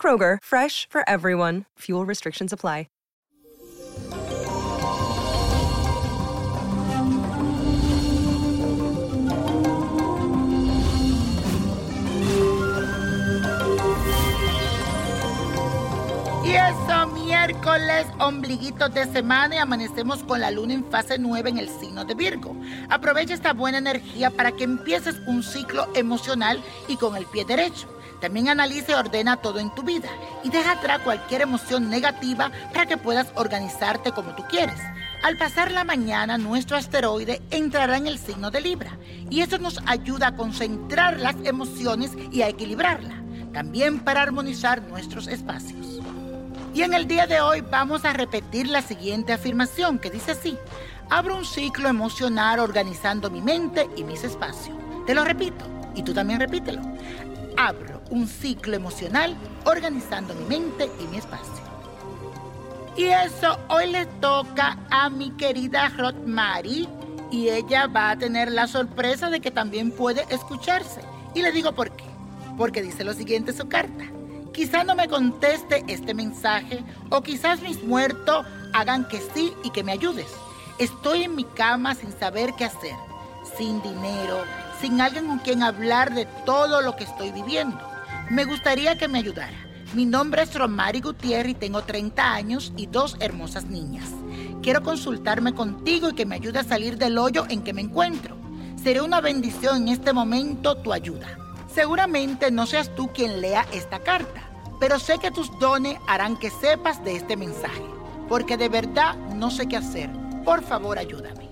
Kroger, 0.00 0.38
fresh 0.42 0.88
for 0.90 1.08
everyone. 1.08 1.66
Fuel 1.78 2.04
restrictions 2.04 2.52
apply. 2.52 2.86
Y 16.44 16.54
eso, 16.56 17.06
miércoles, 17.14 18.06
ombliguitos 18.18 18.92
de 18.92 19.06
semana 19.06 19.54
y 19.54 19.58
amanecemos 19.58 20.22
con 20.24 20.40
la 20.40 20.50
luna 20.50 20.74
en 20.74 20.84
fase 20.90 21.16
9 21.18 21.50
en 21.50 21.58
el 21.58 21.68
signo 21.68 22.04
de 22.04 22.14
Virgo. 22.14 22.56
Aprovecha 22.90 23.32
esta 23.32 23.52
buena 23.52 23.78
energía 23.78 24.28
para 24.30 24.50
que 24.50 24.64
empieces 24.64 25.20
un 25.26 25.44
ciclo 25.44 25.86
emocional 25.94 26.60
y 26.88 26.96
con 26.96 27.16
el 27.16 27.26
pie 27.26 27.44
derecho. 27.44 27.91
También 28.22 28.48
analiza 28.48 28.92
y 28.92 28.94
ordena 28.94 29.38
todo 29.38 29.58
en 29.58 29.74
tu 29.74 29.82
vida 29.82 30.08
y 30.44 30.48
deja 30.48 30.72
atrás 30.72 31.00
cualquier 31.00 31.42
emoción 31.42 31.90
negativa 31.90 32.52
para 32.72 32.86
que 32.86 32.96
puedas 32.96 33.26
organizarte 33.34 34.12
como 34.12 34.36
tú 34.36 34.44
quieres. 34.48 34.78
Al 35.24 35.36
pasar 35.36 35.72
la 35.72 35.82
mañana, 35.82 36.38
nuestro 36.38 36.76
asteroide 36.76 37.42
entrará 37.50 37.96
en 37.96 38.06
el 38.06 38.20
signo 38.20 38.52
de 38.52 38.60
Libra 38.60 38.96
y 39.28 39.40
eso 39.40 39.58
nos 39.58 39.80
ayuda 39.86 40.28
a 40.28 40.36
concentrar 40.36 41.18
las 41.18 41.34
emociones 41.42 42.12
y 42.30 42.42
a 42.42 42.48
equilibrarla, 42.48 43.24
también 43.52 43.98
para 43.98 44.22
armonizar 44.22 44.82
nuestros 44.82 45.26
espacios. 45.26 46.00
Y 46.74 46.82
en 46.82 46.94
el 46.94 47.08
día 47.08 47.26
de 47.26 47.40
hoy 47.40 47.60
vamos 47.60 48.04
a 48.04 48.12
repetir 48.12 48.68
la 48.68 48.82
siguiente 48.82 49.32
afirmación 49.32 49.98
que 49.98 50.10
dice 50.10 50.30
así, 50.30 50.56
abro 51.10 51.36
un 51.36 51.44
ciclo 51.44 51.88
emocional 51.88 52.60
organizando 52.60 53.30
mi 53.30 53.40
mente 53.40 53.90
y 53.96 54.04
mis 54.04 54.22
espacios. 54.22 54.76
Te 55.06 55.14
lo 55.14 55.24
repito 55.24 55.64
y 55.96 56.04
tú 56.04 56.14
también 56.14 56.38
repítelo. 56.38 56.82
Abro 57.56 58.02
un 58.10 58.26
ciclo 58.26 58.76
emocional 58.76 59.36
organizando 59.64 60.34
mi 60.34 60.44
mente 60.44 60.90
y 61.00 61.06
mi 61.08 61.18
espacio. 61.18 61.62
Y 62.96 63.04
eso 63.04 63.58
hoy 63.68 63.90
le 63.90 64.06
toca 64.20 64.78
a 64.90 65.08
mi 65.08 65.30
querida 65.32 65.88
Rotmari 65.88 66.88
y 67.30 67.48
ella 67.48 67.86
va 67.86 68.10
a 68.10 68.18
tener 68.18 68.52
la 68.52 68.66
sorpresa 68.66 69.30
de 69.30 69.40
que 69.40 69.50
también 69.50 69.90
puede 69.90 70.26
escucharse. 70.28 71.00
Y 71.34 71.40
le 71.40 71.52
digo 71.52 71.72
por 71.72 71.90
qué. 71.96 72.04
Porque 72.58 72.82
dice 72.82 73.04
lo 73.04 73.14
siguiente 73.14 73.54
su 73.54 73.66
carta. 73.68 74.04
Quizás 74.52 74.84
no 74.84 74.94
me 74.94 75.08
conteste 75.08 75.82
este 75.88 76.12
mensaje 76.12 76.84
o 77.08 77.22
quizás 77.22 77.62
mis 77.62 77.82
muertos 77.82 78.44
hagan 78.74 79.08
que 79.08 79.22
sí 79.34 79.54
y 79.64 79.70
que 79.70 79.82
me 79.82 79.92
ayudes. 79.92 80.28
Estoy 80.78 81.22
en 81.24 81.34
mi 81.34 81.44
cama 81.44 81.94
sin 81.94 82.12
saber 82.18 82.52
qué 82.58 82.66
hacer, 82.66 82.96
sin 83.56 83.80
dinero, 83.82 84.42
sin 84.82 85.00
alguien 85.00 85.28
con 85.28 85.38
quien 85.38 85.62
hablar 85.62 86.12
de 86.12 86.26
todo 86.44 86.82
lo 86.82 86.96
que 86.96 87.04
estoy 87.04 87.30
viviendo. 87.30 87.78
Me 88.30 88.44
gustaría 88.44 88.98
que 88.98 89.06
me 89.06 89.18
ayudara. 89.18 89.56
Mi 89.94 90.04
nombre 90.04 90.42
es 90.42 90.52
Romari 90.56 91.00
Gutiérrez 91.00 91.52
y 91.52 91.54
tengo 91.54 91.82
30 91.82 92.34
años 92.34 92.72
y 92.76 92.86
dos 92.86 93.16
hermosas 93.20 93.66
niñas. 93.66 94.08
Quiero 94.60 94.82
consultarme 94.82 95.54
contigo 95.54 96.10
y 96.10 96.14
que 96.14 96.26
me 96.26 96.34
ayude 96.34 96.58
a 96.58 96.64
salir 96.64 96.98
del 96.98 97.16
hoyo 97.16 97.46
en 97.48 97.62
que 97.62 97.72
me 97.72 97.82
encuentro. 97.82 98.36
Sería 98.82 99.04
una 99.04 99.20
bendición 99.20 99.82
en 99.82 99.88
este 99.88 100.12
momento 100.12 100.76
tu 100.78 100.92
ayuda. 100.92 101.38
Seguramente 101.72 102.50
no 102.50 102.66
seas 102.66 102.92
tú 102.96 103.08
quien 103.14 103.40
lea 103.40 103.64
esta 103.72 104.00
carta, 104.00 104.50
pero 104.80 104.98
sé 104.98 105.18
que 105.18 105.30
tus 105.30 105.56
dones 105.60 105.96
harán 106.08 106.36
que 106.36 106.50
sepas 106.50 107.04
de 107.04 107.14
este 107.14 107.36
mensaje, 107.36 107.84
porque 108.28 108.56
de 108.56 108.68
verdad 108.68 109.14
no 109.36 109.52
sé 109.52 109.68
qué 109.68 109.76
hacer. 109.76 110.10
Por 110.44 110.64
favor, 110.64 110.98
ayúdame. 110.98 111.51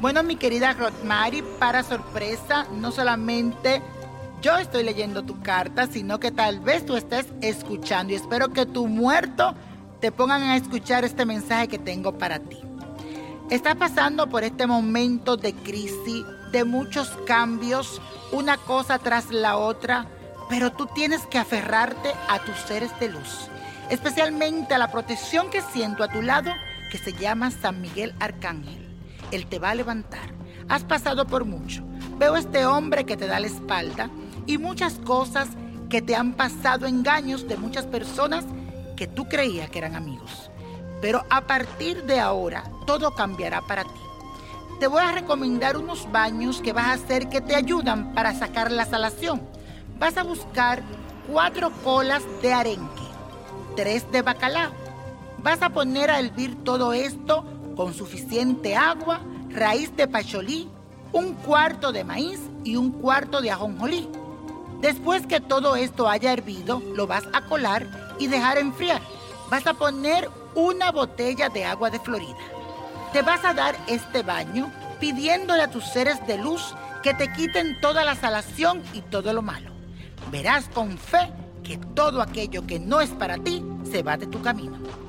Bueno, 0.00 0.22
mi 0.22 0.36
querida 0.36 0.74
Rotmari, 0.74 1.42
para 1.58 1.82
sorpresa, 1.82 2.66
no 2.72 2.92
solamente 2.92 3.82
yo 4.40 4.56
estoy 4.56 4.84
leyendo 4.84 5.24
tu 5.24 5.40
carta, 5.40 5.88
sino 5.88 6.20
que 6.20 6.30
tal 6.30 6.60
vez 6.60 6.86
tú 6.86 6.94
estés 6.94 7.26
escuchando 7.40 8.12
y 8.12 8.16
espero 8.16 8.52
que 8.52 8.64
tu 8.64 8.86
muerto 8.86 9.56
te 10.00 10.12
pongan 10.12 10.42
a 10.42 10.56
escuchar 10.56 11.04
este 11.04 11.26
mensaje 11.26 11.66
que 11.66 11.80
tengo 11.80 12.16
para 12.16 12.38
ti. 12.38 12.60
Estás 13.50 13.74
pasando 13.74 14.28
por 14.28 14.44
este 14.44 14.68
momento 14.68 15.36
de 15.36 15.52
crisis, 15.52 16.24
de 16.52 16.62
muchos 16.62 17.08
cambios, 17.26 18.00
una 18.30 18.56
cosa 18.56 19.00
tras 19.00 19.30
la 19.30 19.56
otra, 19.56 20.06
pero 20.48 20.70
tú 20.70 20.86
tienes 20.94 21.26
que 21.26 21.38
aferrarte 21.38 22.12
a 22.28 22.38
tus 22.44 22.56
seres 22.68 22.92
de 23.00 23.08
luz, 23.08 23.48
especialmente 23.90 24.74
a 24.74 24.78
la 24.78 24.92
protección 24.92 25.50
que 25.50 25.60
siento 25.60 26.04
a 26.04 26.08
tu 26.08 26.22
lado, 26.22 26.52
que 26.92 26.98
se 26.98 27.12
llama 27.14 27.50
San 27.50 27.80
Miguel 27.80 28.14
Arcángel. 28.20 28.87
Él 29.30 29.46
te 29.46 29.58
va 29.58 29.70
a 29.70 29.74
levantar. 29.74 30.32
Has 30.68 30.84
pasado 30.84 31.26
por 31.26 31.44
mucho. 31.44 31.82
Veo 32.18 32.36
este 32.36 32.66
hombre 32.66 33.04
que 33.04 33.16
te 33.16 33.26
da 33.26 33.40
la 33.40 33.46
espalda 33.46 34.10
y 34.46 34.58
muchas 34.58 34.94
cosas 34.94 35.48
que 35.88 36.02
te 36.02 36.14
han 36.14 36.34
pasado, 36.34 36.86
engaños 36.86 37.48
de 37.48 37.56
muchas 37.56 37.86
personas 37.86 38.44
que 38.96 39.06
tú 39.06 39.28
creías 39.28 39.70
que 39.70 39.78
eran 39.78 39.96
amigos. 39.96 40.50
Pero 41.00 41.24
a 41.30 41.46
partir 41.46 42.04
de 42.04 42.20
ahora, 42.20 42.64
todo 42.86 43.14
cambiará 43.14 43.62
para 43.62 43.84
ti 43.84 44.08
te 44.78 44.86
voy 44.86 45.02
a 45.02 45.12
recomendar 45.12 45.76
unos 45.76 46.10
baños 46.12 46.60
que 46.60 46.72
vas 46.72 46.86
a 46.86 46.92
hacer 46.92 47.28
que 47.28 47.40
te 47.40 47.56
ayudan 47.56 48.14
para 48.14 48.32
sacar 48.32 48.70
la 48.70 48.84
salación. 48.84 49.42
Vas 49.98 50.16
a 50.16 50.22
buscar 50.22 50.82
cuatro 51.30 51.72
colas 51.82 52.22
de 52.42 52.52
arenque, 52.52 53.02
tres 53.74 54.10
de 54.12 54.22
bacalao. 54.22 54.72
Vas 55.38 55.62
a 55.62 55.70
poner 55.70 56.10
a 56.10 56.20
hervir 56.20 56.62
todo 56.62 56.92
esto 56.92 57.44
con 57.78 57.94
suficiente 57.94 58.74
agua, 58.74 59.20
raíz 59.50 59.94
de 59.96 60.08
pacholí, 60.08 60.68
un 61.12 61.34
cuarto 61.34 61.92
de 61.92 62.02
maíz 62.02 62.40
y 62.64 62.74
un 62.74 62.90
cuarto 62.90 63.40
de 63.40 63.52
ajonjolí. 63.52 64.08
Después 64.80 65.28
que 65.28 65.40
todo 65.40 65.76
esto 65.76 66.08
haya 66.08 66.32
hervido, 66.32 66.82
lo 66.96 67.06
vas 67.06 67.22
a 67.32 67.42
colar 67.42 68.16
y 68.18 68.26
dejar 68.26 68.58
enfriar. 68.58 69.00
Vas 69.48 69.64
a 69.68 69.74
poner 69.74 70.28
una 70.56 70.90
botella 70.90 71.50
de 71.50 71.64
agua 71.64 71.88
de 71.88 72.00
Florida. 72.00 72.34
Te 73.12 73.22
vas 73.22 73.44
a 73.44 73.54
dar 73.54 73.76
este 73.86 74.24
baño 74.24 74.72
pidiéndole 74.98 75.62
a 75.62 75.70
tus 75.70 75.84
seres 75.84 76.18
de 76.26 76.36
luz 76.36 76.74
que 77.04 77.14
te 77.14 77.32
quiten 77.32 77.80
toda 77.80 78.04
la 78.04 78.16
salación 78.16 78.82
y 78.92 79.02
todo 79.02 79.32
lo 79.32 79.42
malo. 79.42 79.70
Verás 80.32 80.68
con 80.74 80.98
fe 80.98 81.32
que 81.62 81.78
todo 81.94 82.22
aquello 82.22 82.66
que 82.66 82.80
no 82.80 83.00
es 83.00 83.10
para 83.10 83.38
ti 83.38 83.64
se 83.88 84.02
va 84.02 84.16
de 84.16 84.26
tu 84.26 84.42
camino. 84.42 85.07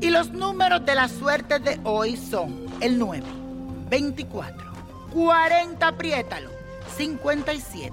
Y 0.00 0.10
los 0.10 0.30
números 0.30 0.86
de 0.86 0.94
la 0.94 1.08
suerte 1.08 1.58
de 1.58 1.80
hoy 1.82 2.16
son 2.16 2.66
el 2.80 2.98
9, 2.98 3.24
24, 3.90 4.72
40, 5.12 5.86
apriétalo, 5.86 6.50
57, 6.96 7.92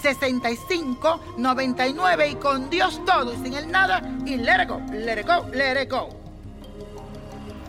65, 0.00 1.20
99 1.36 2.28
y 2.28 2.34
con 2.36 2.70
Dios 2.70 3.02
todo 3.04 3.34
y 3.34 3.36
sin 3.36 3.54
el 3.54 3.70
nada 3.70 4.00
y 4.24 4.36
let 4.36 4.62
it 4.62 4.68
go, 4.68 4.80
let 4.92 5.20
it 5.20 5.26
go, 5.26 5.46
let 5.52 5.82
it 5.82 5.90
go. 5.90 6.25